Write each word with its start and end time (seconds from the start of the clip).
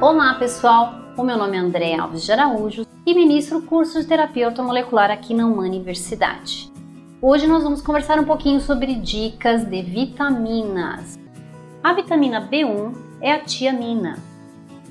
Olá 0.00 0.32
pessoal, 0.32 0.94
o 1.14 1.22
meu 1.22 1.36
nome 1.36 1.58
é 1.58 1.60
André 1.60 1.94
Alves 1.94 2.24
de 2.24 2.32
Araújo 2.32 2.86
e 3.04 3.12
ministro 3.12 3.60
curso 3.60 4.00
de 4.00 4.06
terapia 4.06 4.46
ortomolecular 4.46 5.10
aqui 5.10 5.34
na 5.34 5.44
Universidade. 5.44 6.72
Hoje 7.20 7.46
nós 7.46 7.62
vamos 7.62 7.82
conversar 7.82 8.18
um 8.18 8.24
pouquinho 8.24 8.60
sobre 8.60 8.94
dicas 8.94 9.62
de 9.62 9.82
vitaminas. 9.82 11.20
A 11.84 11.92
vitamina 11.92 12.40
B1 12.40 12.96
é 13.20 13.32
a 13.32 13.40
tiamina. 13.40 14.18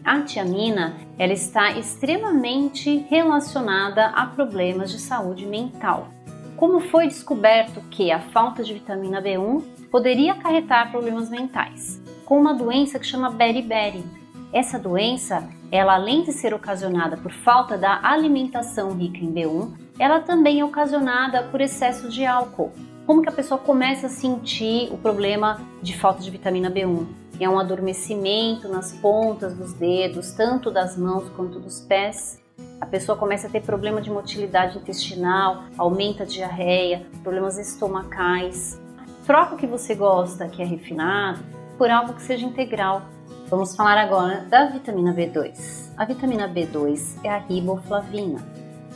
A 0.05 0.21
tiamina 0.21 0.93
ela 1.17 1.33
está 1.33 1.71
extremamente 1.71 3.03
relacionada 3.09 4.09
a 4.09 4.27
problemas 4.27 4.91
de 4.91 4.99
saúde 4.99 5.47
mental. 5.47 6.09
Como 6.55 6.81
foi 6.81 7.07
descoberto 7.07 7.81
que 7.89 8.11
a 8.11 8.19
falta 8.19 8.61
de 8.61 8.75
vitamina 8.75 9.19
B1 9.19 9.63
poderia 9.89 10.33
acarretar 10.33 10.91
problemas 10.91 11.31
mentais, 11.31 11.99
com 12.25 12.39
uma 12.39 12.53
doença 12.53 12.99
que 12.99 13.07
chama 13.07 13.31
beriberi. 13.31 14.18
Essa 14.51 14.79
doença, 14.79 15.47
ela 15.71 15.93
além 15.93 16.23
de 16.23 16.31
ser 16.31 16.55
ocasionada 16.55 17.15
por 17.15 17.31
falta 17.31 17.77
da 17.77 17.99
alimentação 18.01 18.91
rica 18.93 19.19
em 19.19 19.31
B1, 19.31 19.73
ela 19.99 20.21
também 20.21 20.59
é 20.59 20.65
ocasionada 20.65 21.43
por 21.43 21.61
excesso 21.61 22.09
de 22.09 22.25
álcool. 22.25 22.71
Como 23.05 23.21
que 23.21 23.29
a 23.29 23.31
pessoa 23.31 23.59
começa 23.59 24.07
a 24.07 24.09
sentir 24.09 24.91
o 24.91 24.97
problema 24.97 25.61
de 25.83 25.95
falta 25.95 26.23
de 26.23 26.31
vitamina 26.31 26.71
B1? 26.71 27.05
É 27.39 27.47
um 27.47 27.59
adormecimento 27.59 28.67
nas 28.67 28.91
pontas 28.91 29.53
dos 29.55 29.73
dedos, 29.73 30.31
tanto 30.31 30.71
das 30.71 30.97
mãos 30.97 31.29
quanto 31.35 31.59
dos 31.59 31.79
pés. 31.81 32.41
A 32.81 32.87
pessoa 32.87 33.17
começa 33.17 33.47
a 33.47 33.49
ter 33.49 33.61
problema 33.61 34.01
de 34.01 34.09
motilidade 34.09 34.79
intestinal, 34.79 35.63
aumenta 35.77 36.23
a 36.23 36.25
diarreia, 36.25 37.05
problemas 37.21 37.57
estomacais, 37.59 38.81
troca 39.25 39.53
o 39.53 39.57
que 39.57 39.67
você 39.67 39.93
gosta, 39.93 40.47
que 40.47 40.61
é 40.61 40.65
refinado, 40.65 41.39
por 41.77 41.89
algo 41.89 42.13
que 42.13 42.21
seja 42.21 42.45
integral. 42.45 43.03
Vamos 43.49 43.75
falar 43.75 43.97
agora 43.97 44.45
da 44.47 44.67
vitamina 44.67 45.11
B2. 45.11 45.91
A 45.97 46.05
vitamina 46.05 46.47
B2 46.47 47.17
é 47.23 47.29
a 47.29 47.39
riboflavina. 47.39 48.39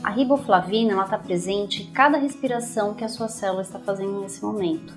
A 0.03 0.11
riboflavina 0.11 1.01
está 1.01 1.17
presente 1.17 1.81
em 1.81 1.87
cada 1.87 2.19
respiração 2.19 2.93
que 2.93 3.03
a 3.03 3.09
sua 3.09 3.27
célula 3.27 3.63
está 3.63 3.79
fazendo 3.79 4.21
nesse 4.21 4.45
momento. 4.45 4.93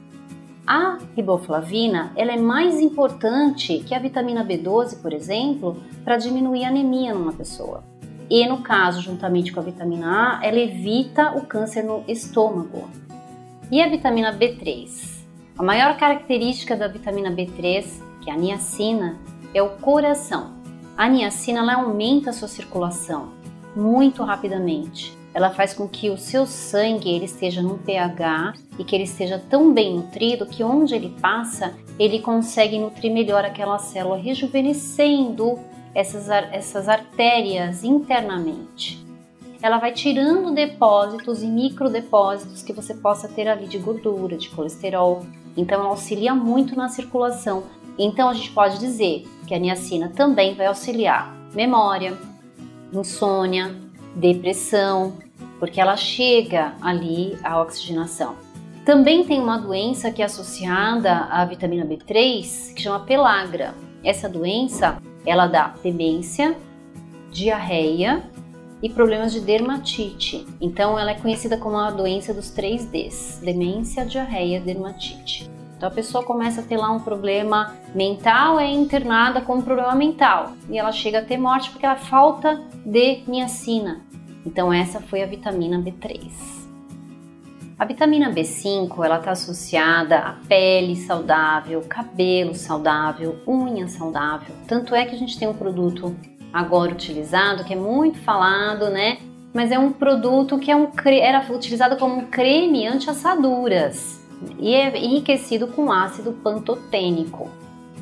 A 0.66 0.98
riboflavina 1.16 2.12
ela 2.16 2.32
é 2.32 2.36
mais 2.36 2.78
importante 2.80 3.78
que 3.78 3.94
a 3.94 3.98
vitamina 3.98 4.44
B12, 4.44 5.00
por 5.00 5.14
exemplo, 5.14 5.82
para 6.04 6.18
diminuir 6.18 6.66
a 6.66 6.68
anemia 6.68 7.14
numa 7.14 7.32
pessoa. 7.32 7.82
E 8.28 8.46
no 8.46 8.58
caso, 8.58 9.00
juntamente 9.00 9.52
com 9.52 9.60
a 9.60 9.62
vitamina 9.62 10.38
A, 10.38 10.46
ela 10.46 10.58
evita 10.58 11.32
o 11.34 11.46
câncer 11.46 11.82
no 11.82 12.04
estômago. 12.06 12.90
E 13.70 13.80
a 13.80 13.88
vitamina 13.88 14.36
B3? 14.36 15.24
A 15.56 15.62
maior 15.62 15.96
característica 15.96 16.76
da 16.76 16.88
vitamina 16.88 17.30
B3, 17.30 17.86
que 18.20 18.28
é 18.28 18.34
a 18.34 18.36
niacina, 18.36 19.16
é 19.56 19.62
o 19.62 19.70
coração. 19.70 20.56
A 20.96 21.08
niacina 21.08 21.74
aumenta 21.74 22.30
a 22.30 22.32
sua 22.32 22.48
circulação 22.48 23.32
muito 23.74 24.22
rapidamente. 24.22 25.16
Ela 25.34 25.50
faz 25.50 25.74
com 25.74 25.86
que 25.86 26.08
o 26.08 26.16
seu 26.16 26.46
sangue 26.46 27.10
ele 27.10 27.26
esteja 27.26 27.60
num 27.62 27.76
pH 27.76 28.54
e 28.78 28.84
que 28.84 28.94
ele 28.94 29.04
esteja 29.04 29.38
tão 29.50 29.72
bem 29.72 29.96
nutrido 29.96 30.46
que 30.46 30.64
onde 30.64 30.94
ele 30.94 31.14
passa, 31.20 31.74
ele 31.98 32.20
consegue 32.20 32.78
nutrir 32.78 33.12
melhor 33.12 33.44
aquela 33.44 33.78
célula, 33.78 34.16
rejuvenescendo 34.16 35.58
essas, 35.94 36.28
essas 36.28 36.88
artérias 36.88 37.84
internamente 37.84 39.06
ela 39.62 39.78
vai 39.78 39.92
tirando 39.92 40.54
depósitos 40.54 41.42
e 41.42 41.46
microdepósitos 41.46 42.62
que 42.62 42.72
você 42.72 42.94
possa 42.94 43.26
ter 43.26 43.48
ali 43.48 43.66
de 43.66 43.78
gordura, 43.78 44.36
de 44.36 44.48
colesterol. 44.50 45.24
Então 45.56 45.80
ela 45.80 45.88
auxilia 45.88 46.34
muito 46.34 46.76
na 46.76 46.88
circulação. 46.88 47.64
Então 47.98 48.28
a 48.28 48.34
gente 48.34 48.50
pode 48.50 48.78
dizer 48.78 49.24
que 49.46 49.54
a 49.54 49.58
niacina 49.58 50.08
também 50.08 50.54
vai 50.54 50.66
auxiliar 50.66 51.34
memória, 51.54 52.16
insônia, 52.92 53.74
depressão, 54.14 55.14
porque 55.58 55.80
ela 55.80 55.96
chega 55.96 56.74
ali 56.80 57.36
à 57.42 57.60
oxigenação. 57.60 58.36
Também 58.84 59.24
tem 59.24 59.40
uma 59.40 59.58
doença 59.58 60.10
que 60.10 60.22
é 60.22 60.24
associada 60.24 61.26
à 61.30 61.44
vitamina 61.44 61.84
B3, 61.84 62.72
que 62.74 62.82
chama 62.82 63.00
pelagra. 63.00 63.74
Essa 64.04 64.28
doença, 64.28 65.02
ela 65.24 65.46
dá 65.48 65.74
demência, 65.82 66.56
diarreia 67.32 68.22
e 68.80 68.88
problemas 68.88 69.32
de 69.32 69.40
dermatite. 69.40 70.46
Então, 70.60 70.96
ela 70.96 71.10
é 71.10 71.14
conhecida 71.14 71.56
como 71.56 71.76
a 71.76 71.90
doença 71.90 72.32
dos 72.32 72.50
3 72.50 72.86
Ds: 72.86 73.40
demência, 73.42 74.06
diarreia, 74.06 74.60
dermatite. 74.60 75.50
Então, 75.76 75.90
a 75.90 75.92
pessoa 75.92 76.24
começa 76.24 76.62
a 76.62 76.64
ter 76.64 76.78
lá 76.78 76.90
um 76.90 77.00
problema 77.00 77.74
mental, 77.94 78.58
é 78.58 78.70
internada 78.70 79.42
com 79.42 79.56
um 79.56 79.62
problema 79.62 79.94
mental 79.94 80.52
e 80.70 80.78
ela 80.78 80.90
chega 80.90 81.18
a 81.18 81.22
ter 81.22 81.36
morte 81.36 81.70
porque 81.70 81.84
ela 81.84 81.96
falta 81.96 82.62
de 82.84 83.22
niacina. 83.28 84.00
Então, 84.44 84.72
essa 84.72 85.00
foi 85.00 85.22
a 85.22 85.26
vitamina 85.26 85.78
B3. 85.78 86.30
A 87.78 87.84
vitamina 87.84 88.30
B5 88.30 89.04
ela 89.04 89.18
está 89.18 89.32
associada 89.32 90.16
à 90.16 90.32
pele 90.48 90.96
saudável, 90.96 91.84
cabelo 91.86 92.54
saudável, 92.54 93.36
unha 93.46 93.86
saudável. 93.86 94.54
Tanto 94.66 94.94
é 94.94 95.04
que 95.04 95.14
a 95.14 95.18
gente 95.18 95.38
tem 95.38 95.46
um 95.46 95.52
produto 95.52 96.16
agora 96.50 96.90
utilizado, 96.90 97.64
que 97.64 97.74
é 97.74 97.76
muito 97.76 98.18
falado, 98.20 98.88
né? 98.88 99.18
Mas 99.52 99.70
é 99.70 99.78
um 99.78 99.92
produto 99.92 100.58
que 100.58 100.70
é 100.70 100.76
um, 100.76 100.88
era 101.04 101.44
utilizado 101.52 101.98
como 101.98 102.16
um 102.16 102.26
creme 102.26 102.86
anti-assaduras 102.86 104.15
e 104.58 104.74
é 104.74 104.96
enriquecido 104.98 105.66
com 105.68 105.90
ácido 105.90 106.32
pantotênico. 106.32 107.50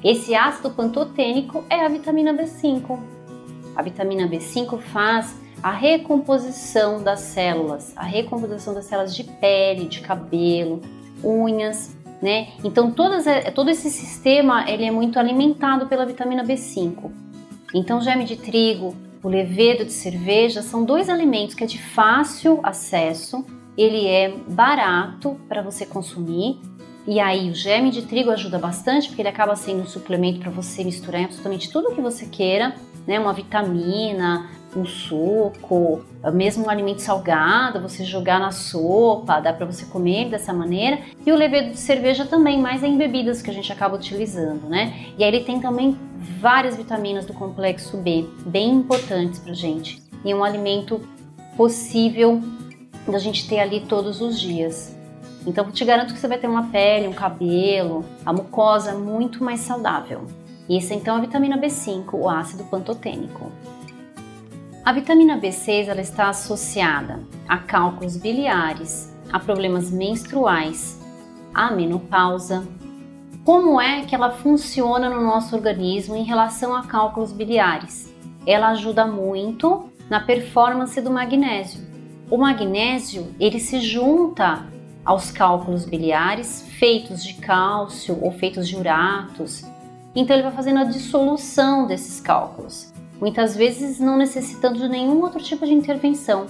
Esse 0.03 0.35
ácido 0.35 0.71
pantotênico 0.71 1.65
é 1.71 1.85
a 1.85 1.89
vitamina 1.89 2.33
B5. 2.35 2.99
A 3.75 3.83
vitamina 3.83 4.29
B5 4.29 4.79
faz 4.79 5.35
a 5.63 5.71
recomposição 5.71 7.03
das 7.03 7.21
células, 7.21 7.93
a 7.97 8.05
recomposição 8.05 8.75
das 8.75 8.85
células 8.85 9.15
de 9.17 9.25
pele, 9.25 9.87
de 9.87 10.01
cabelo, 10.01 10.83
unhas, 11.23 11.97
né? 12.21 12.49
Então 12.63 12.91
todas, 12.91 13.25
todo 13.55 13.71
esse 13.71 13.91
sistema 13.91 14.69
ele 14.69 14.85
é 14.85 14.91
muito 14.91 15.19
alimentado 15.19 15.87
pela 15.87 16.05
vitamina 16.05 16.45
B5. 16.45 17.11
Então, 17.75 18.01
geme 18.01 18.25
de 18.25 18.37
trigo, 18.37 18.95
o 19.21 19.29
levedo 19.29 19.85
de 19.85 19.93
cerveja 19.93 20.63
são 20.63 20.85
dois 20.85 21.09
alimentos 21.09 21.57
que 21.57 21.65
é 21.65 21.67
de 21.67 21.83
fácil 21.83 22.61
acesso, 22.63 23.45
ele 23.77 24.07
é 24.07 24.35
barato 24.49 25.37
para 25.49 25.63
você 25.63 25.85
consumir. 25.85 26.61
E 27.07 27.21
aí, 27.21 27.51
o 27.51 27.55
geme 27.55 27.91
de 27.91 28.03
trigo 28.03 28.31
ajuda 28.31 28.59
bastante 28.59 29.09
porque 29.09 29.21
ele 29.21 29.29
acaba 29.29 29.55
sendo 29.57 29.83
um 29.83 29.87
suplemento 29.87 30.41
para 30.41 30.51
você 30.51 30.83
misturar 30.83 31.21
em 31.21 31.25
absolutamente 31.25 31.71
tudo 31.71 31.95
que 31.95 32.01
você 32.01 32.27
queira, 32.27 32.75
né? 33.07 33.21
Uma 33.21 33.35
vitamina, 33.35 34.49
um 34.75 34.85
suco, 34.85 36.05
mesmo 36.33 36.67
um 36.67 36.71
alimento 36.71 37.03
salgado, 37.03 37.81
você 37.81 38.05
jogar 38.05 38.41
na 38.41 38.51
sopa, 38.51 39.41
dá 39.41 39.53
para 39.53 39.67
você 39.67 39.85
comer 39.85 40.31
dessa 40.31 40.53
maneira. 40.53 40.99
E 41.25 41.31
o 41.31 41.37
levedo 41.37 41.71
de 41.71 41.79
cerveja 41.79 42.25
também, 42.25 42.61
mais 42.61 42.83
em 42.83 42.97
bebidas 42.97 43.43
que 43.43 43.51
a 43.51 43.55
gente 43.55 43.71
acaba 43.73 43.97
utilizando, 43.97 44.69
né? 44.69 45.09
E 45.19 45.25
aí 45.25 45.35
ele 45.35 45.45
tem 45.45 45.61
também 45.61 45.97
várias 46.41 46.77
vitaminas 46.77 47.27
do 47.27 47.35
complexo 47.35 47.97
B, 47.99 48.27
bem 48.47 48.71
importantes 48.71 49.39
pra 49.39 49.53
gente. 49.53 50.03
E 50.25 50.35
um 50.35 50.43
alimento 50.43 51.01
possível 51.57 52.43
da 53.07 53.19
gente 53.19 53.49
ter 53.49 53.61
ali 53.61 53.81
todos 53.81 54.21
os 54.21 54.41
dias. 54.41 54.95
Então, 55.47 55.71
te 55.71 55.85
garanto 55.85 56.15
que 56.15 56.21
você 56.21 56.29
vai 56.29 56.39
ter 56.39 56.49
uma 56.49 56.69
pele, 56.69 57.07
um 57.07 57.13
cabelo, 57.13 58.05
a 58.25 58.33
mucosa 58.33 58.95
muito 58.95 59.45
mais 59.45 59.61
saudável. 59.61 60.27
Isso 60.69 60.95
então 60.95 61.17
é 61.17 61.19
a 61.19 61.21
vitamina 61.21 61.59
B5, 61.59 62.15
o 62.15 62.29
ácido 62.29 62.65
pantotênico. 62.65 63.53
A 64.83 64.93
vitamina 64.93 65.39
B6 65.39 65.89
ela 65.89 66.01
está 66.01 66.29
associada 66.29 67.21
a 67.49 67.59
cálculos 67.59 68.17
biliares, 68.17 69.15
a 69.33 69.39
problemas 69.39 69.91
menstruais, 69.91 71.01
a 71.55 71.71
menopausa. 71.71 72.67
Como 73.45 73.79
é 73.79 74.03
que 74.03 74.15
ela 74.15 74.31
funciona 74.31 75.11
no 75.11 75.23
nosso 75.23 75.55
organismo 75.55 76.17
em 76.17 76.25
relação 76.25 76.75
a 76.75 76.87
cálculos 76.87 77.33
biliares? 77.33 78.13
Ela 78.47 78.69
ajuda 78.69 79.07
muito 79.07 79.91
na 80.09 80.21
performance 80.21 80.99
do 81.01 81.11
magnésio. 81.11 81.94
O 82.31 82.37
magnésio 82.37 83.35
ele 83.39 83.61
se 83.61 83.81
junta 83.81 84.67
aos 85.05 85.31
cálculos 85.31 85.85
biliares 85.85 86.67
feitos 86.79 87.25
de 87.25 87.35
cálcio 87.35 88.19
ou 88.23 88.33
feitos 88.33 88.69
de 88.69 88.77
uratos. 88.77 89.65
Então 90.15 90.35
ele 90.35 90.43
vai 90.43 90.53
fazendo 90.53 90.81
a 90.81 90.85
dissolução 90.85 91.87
desses 91.87 92.21
cálculos 92.21 92.95
muitas 93.21 93.57
vezes 93.57 93.99
não 93.99 94.17
necessitando 94.17 94.79
de 94.79 94.89
nenhum 94.89 95.23
outro 95.23 95.43
tipo 95.43 95.65
de 95.65 95.73
intervenção. 95.73 96.47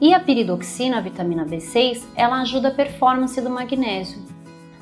E 0.00 0.12
a 0.12 0.20
piridoxina, 0.20 0.98
a 0.98 1.00
vitamina 1.00 1.44
B6, 1.44 2.04
ela 2.14 2.40
ajuda 2.40 2.68
a 2.68 2.70
performance 2.70 3.40
do 3.40 3.50
magnésio. 3.50 4.22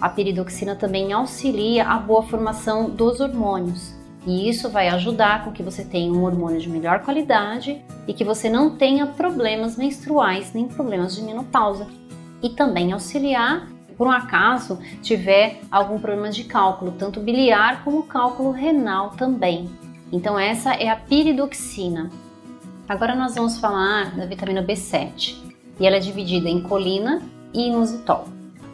A 0.01 0.09
piridoxina 0.09 0.75
também 0.75 1.13
auxilia 1.13 1.89
a 1.89 1.97
boa 1.97 2.23
formação 2.23 2.91
dos 2.91 3.21
hormônios. 3.21 3.95
E 4.27 4.49
isso 4.49 4.69
vai 4.69 4.89
ajudar 4.89 5.45
com 5.45 5.53
que 5.53 5.63
você 5.63 5.85
tenha 5.85 6.13
um 6.13 6.23
hormônio 6.23 6.61
de 6.61 6.69
melhor 6.69 7.01
qualidade 7.01 7.83
e 8.07 8.13
que 8.13 8.25
você 8.25 8.49
não 8.49 8.77
tenha 8.77 9.07
problemas 9.07 9.77
menstruais 9.77 10.53
nem 10.53 10.69
problemas 10.69 11.17
de 11.17 11.23
menopausa. 11.23 11.89
E 12.41 12.51
também 12.51 12.93
auxiliar, 12.93 13.69
por 13.97 14.07
um 14.07 14.11
acaso, 14.11 14.79
tiver 15.03 15.61
algum 15.71 15.99
problema 15.99 16.31
de 16.31 16.45
cálculo, 16.45 16.93
tanto 16.93 17.21
biliar 17.21 17.83
como 17.85 18.05
cálculo 18.05 18.53
renal 18.53 19.11
também. 19.11 19.69
Então 20.13 20.39
essa 20.39 20.75
é 20.75 20.89
a 20.89 20.97
piridoxina. 20.97 22.11
Agora 22.89 23.15
nós 23.15 23.35
vamos 23.35 23.59
falar 23.59 24.15
da 24.17 24.27
vitamina 24.27 24.63
B7 24.63 25.37
e 25.81 25.87
ela 25.87 25.97
é 25.97 26.01
dividida 26.01 26.49
em 26.49 26.61
colina 26.61 27.23
e 27.53 27.69
inositol. 27.69 28.29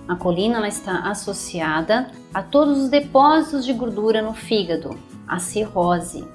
A 0.08 0.16
colina 0.16 0.56
ela 0.56 0.68
está 0.68 1.00
associada 1.10 2.10
a 2.32 2.42
todos 2.42 2.78
os 2.78 2.88
depósitos 2.88 3.64
de 3.64 3.72
gordura 3.72 4.22
no 4.22 4.32
fígado, 4.32 4.98
a 5.28 5.38
cirrose. 5.38 6.26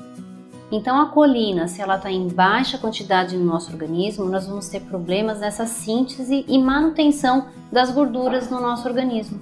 Então 0.72 1.00
a 1.00 1.08
colina, 1.10 1.68
se 1.68 1.82
ela 1.82 1.98
está 1.98 2.12
em 2.12 2.28
baixa 2.28 2.78
quantidade 2.78 3.38
no 3.38 3.46
nosso 3.46 3.72
organismo, 3.72 4.26
nós 4.26 4.48
vamos 4.48 4.68
ter 4.68 4.82
problemas 4.82 5.40
nessa 5.40 5.66
síntese 5.66 6.46
e 6.48 6.58
manutenção 6.58 7.48
das 7.72 7.92
gorduras 7.92 8.50
no 8.50 8.60
nosso 8.60 8.88
organismo. 8.88 9.40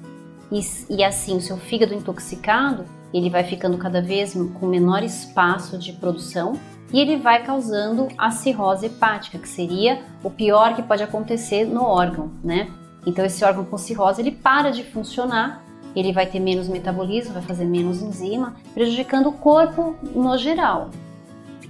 E, 0.52 0.60
e 0.90 1.04
assim, 1.04 1.38
o 1.38 1.42
seu 1.42 1.56
fígado 1.56 1.94
intoxicado, 1.94 2.84
ele 3.14 3.30
vai 3.30 3.44
ficando 3.44 3.78
cada 3.78 4.02
vez 4.02 4.34
com 4.60 4.66
menor 4.66 5.04
espaço 5.04 5.78
de 5.78 5.94
produção 5.94 6.60
e 6.92 7.00
ele 7.00 7.18
vai 7.18 7.44
causando 7.44 8.10
a 8.18 8.32
cirrose 8.32 8.88
hepática, 8.88 9.38
que 9.38 9.48
seria 9.48 10.02
o 10.24 10.30
pior 10.30 10.76
que 10.76 10.84
pode 10.84 11.02
acontecer 11.02 11.66
no 11.66 11.84
órgão, 11.84 12.32
né? 12.44 12.70
Então 13.06 13.26
esse 13.26 13.44
órgão 13.44 13.64
com 13.64 13.78
cirrose 13.78 14.22
ele 14.22 14.32
para 14.32 14.70
de 14.70 14.84
funcionar, 14.84 15.61
ele 15.96 16.14
vai 16.14 16.26
ter 16.26 16.40
menos 16.40 16.68
metabolismo, 16.68 17.34
vai 17.34 17.44
fazer 17.44 17.66
menos 17.66 18.02
enzima, 18.02 18.56
prejudicando 18.74 19.30
o 19.30 19.34
corpo 19.34 19.96
no 20.16 20.38
geral. 20.38 20.90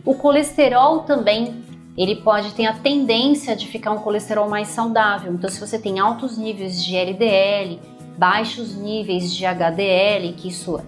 O 0.06 0.16
colesterol 0.16 1.00
também 1.00 1.64
ele 1.98 2.16
pode 2.16 2.54
ter 2.54 2.66
a 2.66 2.74
tendência 2.74 3.56
de 3.56 3.68
ficar 3.68 3.92
um 3.92 4.00
colesterol 4.00 4.50
mais 4.50 4.70
saudável. 4.70 5.34
Então, 5.34 5.50
se 5.50 5.60
você 5.60 5.78
tem 5.78 6.00
altos 6.00 6.38
níveis 6.38 6.84
de 6.84 6.96
LDL, 6.96 7.80
baixos 8.18 8.76
níveis 8.76 9.34
de 9.34 9.46
HDL, 9.46 10.34
que 10.38 10.48
isso 10.48 10.80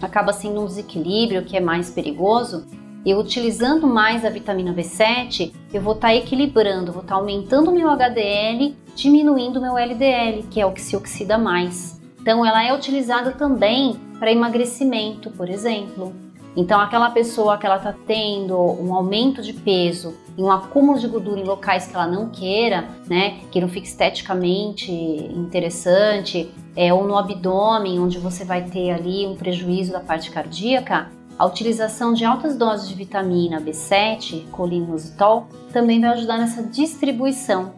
acaba 0.00 0.32
sendo 0.32 0.62
um 0.62 0.66
desequilíbrio 0.66 1.44
que 1.44 1.56
é 1.56 1.60
mais 1.60 1.90
perigoso, 1.90 2.66
eu 3.04 3.18
utilizando 3.18 3.86
mais 3.86 4.24
a 4.24 4.30
vitamina 4.30 4.72
B7, 4.72 5.52
eu 5.72 5.82
vou 5.82 5.94
estar 5.94 6.08
tá 6.08 6.14
equilibrando, 6.14 6.92
vou 6.92 7.02
estar 7.02 7.14
tá 7.14 7.20
aumentando 7.20 7.70
o 7.70 7.74
meu 7.74 7.90
HDL, 7.90 8.76
diminuindo 8.94 9.58
o 9.58 9.62
meu 9.62 9.76
LDL, 9.76 10.44
que 10.50 10.60
é 10.60 10.66
o 10.66 10.72
que 10.72 10.80
se 10.80 10.96
oxida 10.96 11.36
mais. 11.36 12.01
Então 12.22 12.46
ela 12.46 12.64
é 12.64 12.72
utilizada 12.72 13.32
também 13.32 13.96
para 14.20 14.30
emagrecimento, 14.30 15.28
por 15.30 15.50
exemplo. 15.50 16.14
Então 16.56 16.80
aquela 16.80 17.10
pessoa 17.10 17.58
que 17.58 17.66
ela 17.66 17.78
está 17.78 17.92
tendo 18.06 18.56
um 18.56 18.94
aumento 18.94 19.42
de 19.42 19.52
peso 19.52 20.14
e 20.38 20.42
um 20.42 20.50
acúmulo 20.50 21.00
de 21.00 21.08
gordura 21.08 21.40
em 21.40 21.44
locais 21.44 21.86
que 21.86 21.94
ela 21.94 22.06
não 22.06 22.28
queira, 22.28 22.88
né, 23.08 23.40
que 23.50 23.60
não 23.60 23.68
fique 23.68 23.88
esteticamente 23.88 24.92
interessante, 24.92 26.48
é, 26.76 26.94
ou 26.94 27.06
no 27.06 27.18
abdômen, 27.18 27.98
onde 27.98 28.18
você 28.18 28.44
vai 28.44 28.62
ter 28.62 28.92
ali 28.92 29.26
um 29.26 29.34
prejuízo 29.34 29.92
da 29.92 30.00
parte 30.00 30.30
cardíaca, 30.30 31.10
a 31.38 31.46
utilização 31.46 32.12
de 32.12 32.24
altas 32.24 32.56
doses 32.56 32.88
de 32.88 32.94
vitamina 32.94 33.60
B7, 33.60 34.48
colinositol, 34.50 35.48
também 35.72 36.00
vai 36.00 36.10
ajudar 36.10 36.38
nessa 36.38 36.62
distribuição. 36.62 37.72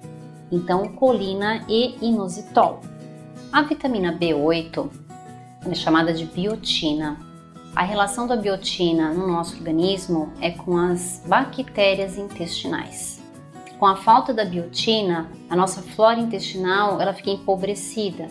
Então, 0.52 0.88
colina 0.88 1.64
e 1.68 1.96
inositol. 2.02 2.80
A 3.54 3.62
vitamina 3.62 4.12
B8 4.12 4.90
é 5.70 5.74
chamada 5.76 6.12
de 6.12 6.24
biotina. 6.24 7.16
A 7.72 7.84
relação 7.84 8.26
da 8.26 8.34
biotina 8.34 9.14
no 9.14 9.28
nosso 9.28 9.56
organismo 9.56 10.32
é 10.40 10.50
com 10.50 10.76
as 10.76 11.22
bactérias 11.24 12.18
intestinais. 12.18 13.22
Com 13.78 13.86
a 13.86 13.94
falta 13.94 14.34
da 14.34 14.44
biotina, 14.44 15.30
a 15.48 15.54
nossa 15.54 15.82
flora 15.82 16.18
intestinal 16.18 17.00
ela 17.00 17.14
fica 17.14 17.30
empobrecida 17.30 18.26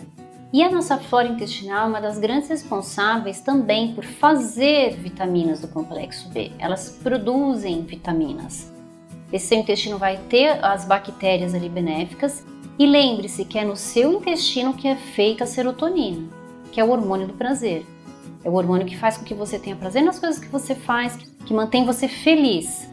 e 0.52 0.62
a 0.62 0.70
nossa 0.70 0.98
flora 0.98 1.28
intestinal 1.28 1.86
é 1.86 1.88
uma 1.88 2.02
das 2.02 2.18
grandes 2.18 2.50
responsáveis 2.50 3.40
também 3.40 3.94
por 3.94 4.04
fazer 4.04 4.94
vitaminas 4.94 5.58
do 5.58 5.68
complexo 5.68 6.28
B. 6.28 6.52
Elas 6.58 6.98
produzem 7.02 7.80
vitaminas. 7.80 8.70
Esse 9.32 9.46
seu 9.46 9.58
intestino 9.58 9.96
vai 9.96 10.18
ter 10.28 10.62
as 10.62 10.84
bactérias 10.84 11.54
ali 11.54 11.70
benéficas 11.70 12.44
e 12.78 12.86
lembre-se 12.86 13.44
que 13.44 13.58
é 13.58 13.64
no 13.64 13.76
seu 13.76 14.12
intestino 14.12 14.74
que 14.74 14.88
é 14.88 14.96
feita 14.96 15.44
a 15.44 15.46
serotonina, 15.46 16.28
que 16.72 16.80
é 16.80 16.84
o 16.84 16.90
hormônio 16.90 17.26
do 17.26 17.34
prazer. 17.34 17.86
É 18.42 18.48
o 18.48 18.54
hormônio 18.54 18.86
que 18.86 18.96
faz 18.96 19.16
com 19.16 19.24
que 19.24 19.32
você 19.32 19.58
tenha 19.58 19.76
prazer 19.76 20.02
nas 20.02 20.18
coisas 20.18 20.38
que 20.38 20.48
você 20.48 20.74
faz, 20.74 21.16
que 21.46 21.54
mantém 21.54 21.84
você 21.84 22.08
feliz. 22.08 22.88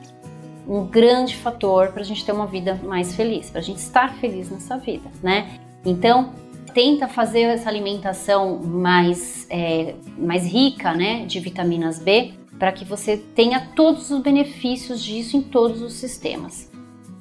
Um 0.68 0.86
grande 0.86 1.36
fator 1.36 1.90
para 1.90 2.02
a 2.02 2.06
gente 2.06 2.24
ter 2.24 2.32
uma 2.32 2.48
vida 2.48 2.80
mais 2.84 3.16
feliz, 3.16 3.50
para 3.50 3.60
a 3.60 3.64
gente 3.64 3.80
estar 3.80 4.14
feliz 4.16 4.50
nessa 4.50 4.78
vida, 4.78 5.10
né? 5.22 5.60
Então, 5.84 6.34
tenta 6.74 7.08
fazer 7.08 7.42
essa 7.42 7.68
alimentação 7.68 8.60
mais, 8.60 9.46
é, 9.50 9.96
mais 10.18 10.46
rica 10.46 10.94
né, 10.94 11.26
de 11.26 11.40
vitaminas 11.40 12.00
B 12.00 12.34
para 12.58 12.72
que 12.72 12.86
você 12.86 13.18
tenha 13.18 13.72
todos 13.76 14.12
os 14.12 14.22
benefícios 14.22 15.04
disso 15.04 15.36
em 15.36 15.42
todos 15.42 15.82
os 15.82 15.94
sistemas. 15.94 16.71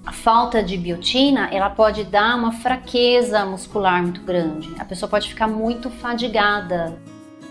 A 0.05 0.13
falta 0.13 0.63
de 0.63 0.77
biotina, 0.77 1.49
ela 1.53 1.69
pode 1.69 2.05
dar 2.05 2.37
uma 2.37 2.53
fraqueza 2.53 3.45
muscular 3.45 4.03
muito 4.03 4.23
grande. 4.23 4.75
A 4.79 4.85
pessoa 4.85 5.09
pode 5.09 5.29
ficar 5.29 5.47
muito 5.47 5.91
fadigada. 5.91 6.99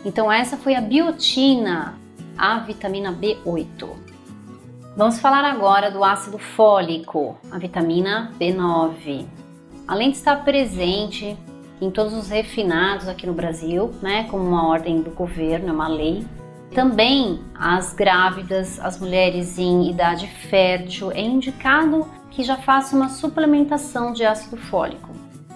Então 0.04 0.32
essa 0.32 0.58
foi 0.58 0.76
a 0.76 0.82
biotina, 0.82 1.98
a 2.38 2.60
vitamina 2.60 3.12
B8. 3.12 3.88
Vamos 4.98 5.20
falar 5.20 5.46
agora 5.46 5.92
do 5.92 6.04
ácido 6.04 6.38
fólico, 6.38 7.38
a 7.52 7.58
vitamina 7.58 8.34
B9. 8.40 9.26
Além 9.88 10.10
de 10.12 10.18
estar 10.18 10.44
presente 10.44 11.38
em 11.80 11.90
todos 11.90 12.14
os 12.14 12.30
refinados 12.30 13.08
aqui 13.08 13.26
no 13.26 13.34
Brasil, 13.34 13.92
né, 14.02 14.26
como 14.30 14.44
uma 14.44 14.68
ordem 14.68 15.02
do 15.02 15.12
governo, 15.12 15.70
é 15.70 15.72
uma 15.72 15.88
lei. 15.88 16.26
Também 16.74 17.40
as 17.58 17.94
grávidas, 17.94 18.80
as 18.80 19.00
mulheres 19.00 19.58
em 19.58 19.90
idade 19.90 20.28
fértil, 20.28 21.12
é 21.12 21.22
indicado 21.22 22.06
que 22.32 22.44
já 22.44 22.58
faça 22.58 22.96
uma 22.96 23.10
suplementação 23.10 24.14
de 24.14 24.26
ácido 24.26 24.58
fólico. 24.58 25.10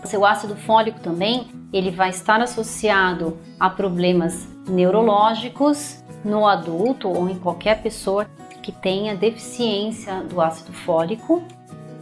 Seu 0.04 0.26
ácido 0.26 0.56
fólico 0.56 1.00
também, 1.00 1.48
ele 1.72 1.92
vai 1.92 2.10
estar 2.10 2.42
associado 2.42 3.38
a 3.60 3.70
problemas 3.70 4.48
neurológicos 4.68 6.04
no 6.24 6.48
adulto 6.48 7.08
ou 7.08 7.30
em 7.30 7.40
qualquer 7.40 7.82
pessoa 7.82 8.26
que 8.62 8.72
tenha 8.72 9.16
deficiência 9.16 10.22
do 10.22 10.42
ácido 10.42 10.74
fólico. 10.74 11.44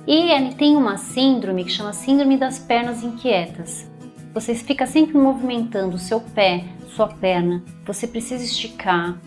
E 0.08 0.32
ele 0.32 0.56
tem 0.56 0.76
uma 0.76 0.98
síndrome 0.98 1.64
que 1.64 1.72
chama 1.72 1.94
síndrome 1.94 2.38
das 2.38 2.58
pernas 2.58 3.04
inquietas, 3.04 3.92
você 4.34 4.56
fica 4.56 4.86
sempre 4.86 5.18
movimentando 5.18 5.98
o 5.98 6.00
seu 6.00 6.22
pé, 6.22 6.64
sua 6.96 7.08
perna, 7.08 7.62
você 7.86 8.08
precisa 8.08 8.44
esticar. 8.44 9.20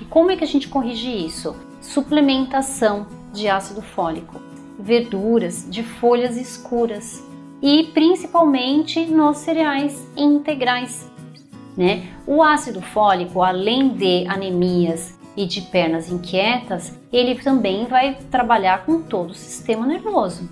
E 0.00 0.06
como 0.06 0.30
é 0.30 0.36
que 0.36 0.44
a 0.44 0.46
gente 0.46 0.68
corrige 0.68 1.10
isso? 1.10 1.54
Suplementação 1.82 3.06
de 3.32 3.46
ácido 3.46 3.82
fólico, 3.82 4.40
verduras 4.78 5.66
de 5.68 5.82
folhas 5.82 6.36
escuras 6.36 7.24
e 7.60 7.84
principalmente 7.92 9.04
nos 9.06 9.38
cereais 9.38 10.06
integrais. 10.16 11.10
Né? 11.76 12.08
O 12.26 12.42
ácido 12.42 12.80
fólico, 12.80 13.42
além 13.42 13.90
de 13.90 14.26
anemias 14.26 15.18
e 15.36 15.46
de 15.46 15.62
pernas 15.62 16.10
inquietas, 16.10 16.98
ele 17.12 17.36
também 17.36 17.86
vai 17.86 18.18
trabalhar 18.30 18.84
com 18.84 19.02
todo 19.02 19.30
o 19.30 19.34
sistema 19.34 19.86
nervoso. 19.86 20.48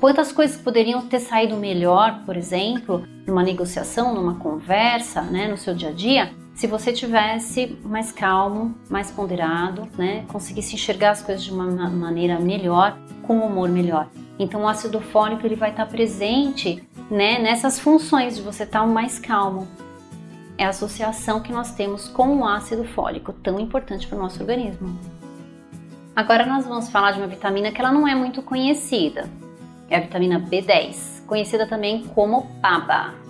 Quantas 0.00 0.32
coisas 0.32 0.56
poderiam 0.56 1.02
ter 1.02 1.20
saído 1.20 1.56
melhor, 1.56 2.20
por 2.26 2.36
exemplo, 2.36 3.04
numa 3.26 3.42
negociação, 3.42 4.14
numa 4.14 4.34
conversa, 4.34 5.22
né, 5.22 5.48
no 5.48 5.56
seu 5.56 5.74
dia 5.74 5.88
a 5.88 5.92
dia, 5.92 6.30
se 6.54 6.68
você 6.68 6.92
tivesse 6.92 7.76
mais 7.84 8.12
calmo, 8.12 8.74
mais 8.88 9.10
ponderado, 9.10 9.88
né, 9.98 10.24
conseguisse 10.28 10.74
enxergar 10.74 11.10
as 11.10 11.20
coisas 11.22 11.42
de 11.42 11.50
uma 11.50 11.66
maneira 11.90 12.38
melhor, 12.38 12.96
com 13.22 13.38
um 13.38 13.46
humor 13.46 13.68
melhor. 13.68 14.08
Então 14.38 14.62
o 14.62 14.68
ácido 14.68 15.00
fólico 15.00 15.44
ele 15.44 15.56
vai 15.56 15.70
estar 15.70 15.86
presente, 15.86 16.82
né, 17.10 17.38
nessas 17.40 17.78
funções 17.78 18.36
de 18.36 18.42
você 18.42 18.62
estar 18.62 18.86
mais 18.86 19.18
calmo. 19.18 19.66
É 20.56 20.64
a 20.64 20.68
associação 20.68 21.40
que 21.40 21.52
nós 21.52 21.72
temos 21.72 22.08
com 22.08 22.38
o 22.38 22.46
ácido 22.46 22.84
fólico, 22.84 23.32
tão 23.32 23.58
importante 23.58 24.06
para 24.06 24.16
o 24.16 24.22
nosso 24.22 24.40
organismo. 24.40 24.96
Agora 26.14 26.46
nós 26.46 26.64
vamos 26.64 26.88
falar 26.88 27.10
de 27.10 27.18
uma 27.18 27.26
vitamina 27.26 27.72
que 27.72 27.80
ela 27.80 27.90
não 27.90 28.06
é 28.06 28.14
muito 28.14 28.40
conhecida, 28.40 29.28
é 29.90 29.96
a 29.96 30.00
vitamina 30.00 30.38
B10, 30.38 31.26
conhecida 31.26 31.66
também 31.66 32.04
como 32.04 32.46
PABA. 32.62 33.23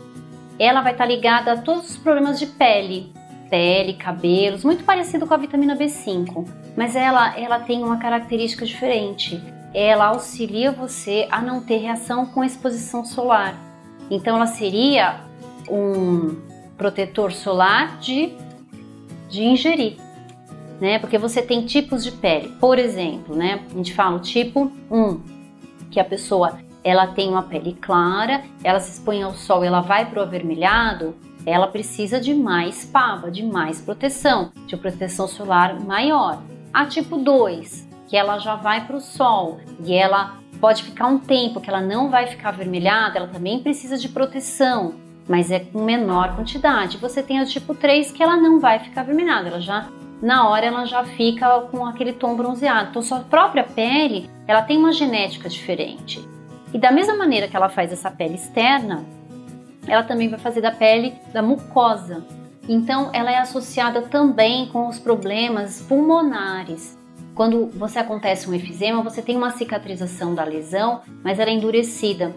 Ela 0.58 0.80
vai 0.80 0.92
estar 0.92 1.06
ligada 1.06 1.52
a 1.52 1.56
todos 1.56 1.90
os 1.90 1.96
problemas 1.96 2.38
de 2.38 2.46
pele, 2.46 3.12
pele, 3.50 3.94
cabelos, 3.94 4.64
muito 4.64 4.84
parecido 4.84 5.26
com 5.26 5.34
a 5.34 5.36
vitamina 5.36 5.76
B5, 5.76 6.46
mas 6.76 6.96
ela, 6.96 7.38
ela 7.38 7.60
tem 7.60 7.82
uma 7.82 7.98
característica 7.98 8.64
diferente. 8.64 9.42
Ela 9.72 10.06
auxilia 10.06 10.70
você 10.70 11.26
a 11.30 11.40
não 11.40 11.60
ter 11.60 11.78
reação 11.78 12.26
com 12.26 12.44
exposição 12.44 13.04
solar. 13.04 13.56
Então 14.10 14.36
ela 14.36 14.46
seria 14.46 15.20
um 15.68 16.36
protetor 16.76 17.32
solar 17.32 17.98
de, 17.98 18.34
de 19.28 19.44
ingerir, 19.44 19.96
né? 20.80 20.98
Porque 20.98 21.18
você 21.18 21.42
tem 21.42 21.64
tipos 21.64 22.04
de 22.04 22.12
pele. 22.12 22.54
Por 22.60 22.78
exemplo, 22.78 23.34
né? 23.34 23.64
A 23.72 23.76
gente 23.76 23.94
fala 23.94 24.16
o 24.16 24.20
tipo 24.20 24.70
1, 24.90 25.20
que 25.90 25.98
a 25.98 26.04
pessoa 26.04 26.58
ela 26.84 27.06
tem 27.06 27.30
uma 27.30 27.42
pele 27.42 27.72
clara, 27.80 28.42
ela 28.62 28.78
se 28.78 28.92
expõe 28.92 29.22
ao 29.22 29.34
sol, 29.34 29.64
ela 29.64 29.80
vai 29.80 30.04
para 30.04 30.20
o 30.20 30.22
avermelhado, 30.22 31.16
ela 31.46 31.66
precisa 31.66 32.20
de 32.20 32.34
mais 32.34 32.84
pava, 32.84 33.30
de 33.30 33.42
mais 33.42 33.80
proteção, 33.80 34.52
de 34.66 34.76
proteção 34.76 35.26
solar 35.26 35.80
maior. 35.80 36.40
A 36.72 36.86
tipo 36.86 37.16
2, 37.16 37.88
que 38.06 38.16
ela 38.16 38.38
já 38.38 38.54
vai 38.54 38.86
para 38.86 38.96
o 38.96 39.00
sol 39.00 39.60
e 39.84 39.94
ela 39.94 40.34
pode 40.60 40.82
ficar 40.82 41.06
um 41.06 41.18
tempo 41.18 41.60
que 41.60 41.68
ela 41.68 41.80
não 41.80 42.10
vai 42.10 42.26
ficar 42.26 42.50
avermelhada, 42.50 43.18
ela 43.18 43.28
também 43.28 43.62
precisa 43.62 43.96
de 43.96 44.08
proteção, 44.08 44.94
mas 45.28 45.50
é 45.50 45.60
com 45.60 45.82
menor 45.82 46.36
quantidade. 46.36 46.98
Você 46.98 47.22
tem 47.22 47.38
a 47.38 47.46
tipo 47.46 47.74
3 47.74 48.12
que 48.12 48.22
ela 48.22 48.36
não 48.36 48.60
vai 48.60 48.78
ficar 48.78 49.02
avermelhada, 49.02 49.48
ela 49.48 49.60
já 49.60 49.88
na 50.22 50.48
hora 50.48 50.64
ela 50.64 50.86
já 50.86 51.04
fica 51.04 51.60
com 51.70 51.84
aquele 51.84 52.12
tom 52.12 52.34
bronzeado. 52.34 52.90
Então 52.90 53.02
sua 53.02 53.20
própria 53.20 53.64
pele, 53.64 54.30
ela 54.46 54.62
tem 54.62 54.78
uma 54.78 54.92
genética 54.92 55.48
diferente. 55.48 56.26
E 56.74 56.78
da 56.78 56.90
mesma 56.90 57.14
maneira 57.14 57.46
que 57.46 57.56
ela 57.56 57.68
faz 57.68 57.92
essa 57.92 58.10
pele 58.10 58.34
externa, 58.34 59.04
ela 59.86 60.02
também 60.02 60.28
vai 60.28 60.40
fazer 60.40 60.60
da 60.60 60.72
pele 60.72 61.14
da 61.32 61.40
mucosa. 61.40 62.26
Então 62.68 63.10
ela 63.12 63.30
é 63.30 63.38
associada 63.38 64.02
também 64.02 64.66
com 64.66 64.88
os 64.88 64.98
problemas 64.98 65.80
pulmonares. 65.82 66.98
Quando 67.32 67.66
você 67.68 68.00
acontece 68.00 68.50
um 68.50 68.54
efizema, 68.54 69.04
você 69.04 69.22
tem 69.22 69.36
uma 69.36 69.52
cicatrização 69.52 70.34
da 70.34 70.42
lesão, 70.42 71.02
mas 71.22 71.38
ela 71.38 71.50
é 71.50 71.54
endurecida. 71.54 72.34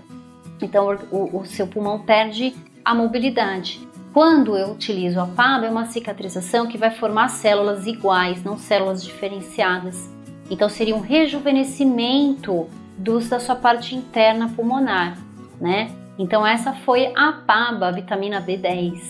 Então 0.61 0.95
o, 1.11 1.39
o 1.39 1.45
seu 1.45 1.65
pulmão 1.65 1.99
perde 2.03 2.55
a 2.85 2.93
mobilidade. 2.93 3.87
Quando 4.13 4.55
eu 4.55 4.71
utilizo 4.71 5.19
a 5.19 5.25
PABA, 5.25 5.65
é 5.65 5.69
uma 5.69 5.85
cicatrização 5.85 6.67
que 6.67 6.77
vai 6.77 6.91
formar 6.91 7.29
células 7.29 7.87
iguais, 7.87 8.43
não 8.43 8.57
células 8.57 9.03
diferenciadas. 9.03 10.09
Então 10.49 10.69
seria 10.69 10.95
um 10.95 11.01
rejuvenescimento 11.01 12.67
dos, 12.97 13.29
da 13.29 13.39
sua 13.39 13.55
parte 13.55 13.95
interna 13.95 14.49
pulmonar, 14.49 15.17
né? 15.61 15.91
Então 16.17 16.45
essa 16.45 16.73
foi 16.73 17.13
a 17.15 17.31
PABA, 17.31 17.87
a 17.87 17.91
vitamina 17.91 18.41
B10. 18.41 19.01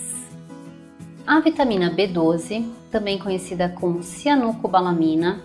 A 1.26 1.40
vitamina 1.40 1.90
B12, 1.90 2.70
também 2.90 3.18
conhecida 3.18 3.68
como 3.68 4.02
cianocobalamina, 4.02 5.40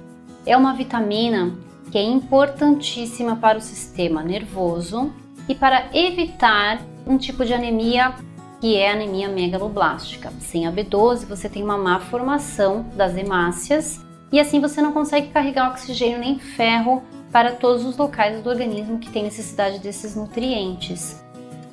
é 0.46 0.56
uma 0.58 0.74
vitamina 0.74 1.56
que 1.92 1.98
é 1.98 2.02
importantíssima 2.02 3.36
para 3.36 3.58
o 3.58 3.62
sistema 3.62 4.24
nervoso 4.24 5.14
e 5.48 5.56
para 5.56 5.90
evitar 5.94 6.82
um 7.06 7.18
tipo 7.18 7.46
de 7.46 7.54
anemia 7.54 8.14
que 8.60 8.78
é 8.78 8.92
anemia 8.92 9.28
megaloblástica. 9.28 10.32
Sem 10.40 10.66
a 10.66 10.72
B12, 10.72 11.26
você 11.26 11.50
tem 11.50 11.62
uma 11.62 11.78
má 11.78 12.00
formação 12.00 12.86
das 12.96 13.16
hemácias 13.18 14.00
e 14.32 14.40
assim 14.40 14.62
você 14.62 14.82
não 14.82 14.94
consegue 14.94 15.28
carregar 15.28 15.70
oxigênio 15.70 16.18
nem 16.18 16.40
ferro 16.40 17.04
para 17.34 17.54
todos 17.54 17.84
os 17.84 17.98
locais 17.98 18.44
do 18.44 18.50
organismo 18.50 19.00
que 19.00 19.10
tem 19.10 19.24
necessidade 19.24 19.80
desses 19.80 20.16
nutrientes. 20.16 21.20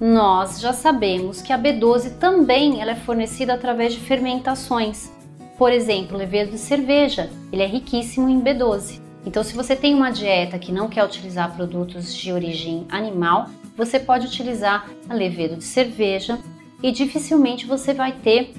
Nós 0.01 0.59
já 0.59 0.73
sabemos 0.73 1.43
que 1.43 1.53
a 1.53 1.59
B12 1.59 2.17
também 2.19 2.81
ela 2.81 2.93
é 2.93 2.97
fornecida 2.97 3.53
através 3.53 3.93
de 3.93 4.01
fermentações. 4.01 5.13
Por 5.59 5.71
exemplo, 5.71 6.17
o 6.17 6.19
levedo 6.19 6.53
de 6.53 6.59
cerveja, 6.59 7.29
ele 7.53 7.61
é 7.61 7.67
riquíssimo 7.67 8.31
em 8.31 8.41
B12. 8.41 8.99
Então, 9.27 9.45
se 9.45 9.55
você 9.55 9.77
tem 9.77 9.95
uma 9.95 10.11
dieta 10.11 10.59
que 10.59 10.73
não 10.73 10.89
quer 10.89 11.05
utilizar 11.05 11.55
produtos 11.55 12.15
de 12.15 12.33
origem 12.33 12.87
animal, 12.89 13.51
você 13.77 14.01
pode 14.01 14.27
utilizar 14.27 14.89
a 15.07 15.13
levedo 15.13 15.57
de 15.57 15.65
cerveja 15.65 16.39
e 16.83 16.91
dificilmente 16.91 17.67
você 17.67 17.93
vai 17.93 18.13
ter 18.13 18.55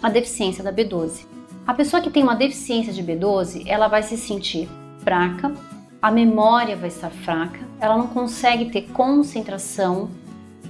a 0.00 0.08
deficiência 0.08 0.62
da 0.62 0.72
B12. 0.72 1.26
A 1.66 1.74
pessoa 1.74 2.00
que 2.00 2.10
tem 2.10 2.22
uma 2.22 2.36
deficiência 2.36 2.92
de 2.92 3.02
B12, 3.02 3.64
ela 3.66 3.88
vai 3.88 4.04
se 4.04 4.16
sentir 4.16 4.68
fraca, 5.02 5.52
a 6.00 6.10
memória 6.10 6.76
vai 6.76 6.88
estar 6.88 7.10
fraca, 7.10 7.60
ela 7.80 7.96
não 7.96 8.06
consegue 8.08 8.66
ter 8.66 8.82
concentração 8.92 10.10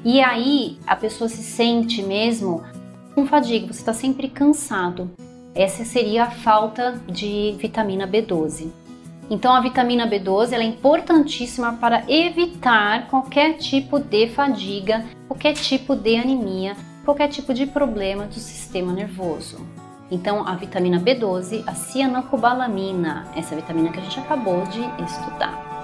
e 0.04 0.20
aí 0.20 0.78
a 0.86 0.94
pessoa 0.94 1.28
se 1.28 1.42
sente 1.42 2.02
mesmo 2.02 2.62
com 3.14 3.26
fadiga, 3.26 3.66
você 3.66 3.80
está 3.80 3.92
sempre 3.92 4.28
cansado. 4.28 5.10
Essa 5.54 5.84
seria 5.84 6.24
a 6.24 6.30
falta 6.30 7.00
de 7.08 7.56
vitamina 7.58 8.06
B12. 8.06 8.70
Então 9.28 9.52
a 9.52 9.60
vitamina 9.60 10.08
B12 10.08 10.52
é 10.52 10.62
importantíssima 10.62 11.72
para 11.72 12.04
evitar 12.08 13.08
qualquer 13.08 13.54
tipo 13.54 13.98
de 13.98 14.28
fadiga, 14.28 15.04
qualquer 15.26 15.54
tipo 15.54 15.96
de 15.96 16.14
anemia, 16.16 16.76
qualquer 17.04 17.28
tipo 17.28 17.52
de 17.52 17.66
problema 17.66 18.26
do 18.26 18.34
sistema 18.34 18.92
nervoso. 18.92 19.66
Então 20.10 20.46
a 20.46 20.54
vitamina 20.54 21.00
B12, 21.00 21.64
a 21.66 21.74
cianocobalamina, 21.74 23.26
essa 23.34 23.56
vitamina 23.56 23.90
que 23.90 23.98
a 23.98 24.02
gente 24.02 24.20
acabou 24.20 24.64
de 24.66 24.80
estudar. 25.04 25.75